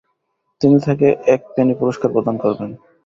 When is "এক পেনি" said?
1.33-1.73